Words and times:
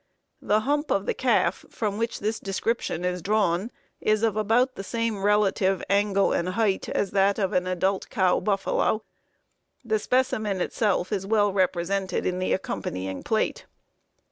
The 0.41 0.61
hump 0.61 0.89
of 0.89 1.05
the 1.05 1.13
calf 1.13 1.63
from 1.69 1.99
which 1.99 2.21
this 2.21 2.39
description 2.39 3.05
is 3.05 3.21
drawn 3.21 3.69
is 3.99 4.23
of 4.23 4.35
about 4.35 4.73
the 4.73 4.83
same 4.83 5.21
relative 5.21 5.83
angle 5.91 6.33
and 6.33 6.49
height 6.49 6.89
as 6.89 7.11
that 7.11 7.37
of 7.37 7.53
an 7.53 7.67
adult 7.67 8.09
cow 8.09 8.39
buffalo. 8.39 9.03
The 9.85 9.99
specimen 9.99 10.59
itself 10.59 11.11
is 11.11 11.27
well 11.27 11.53
represented 11.53 12.25
in 12.25 12.39
the 12.39 12.51
accompanying 12.51 13.21
plate. 13.21 13.67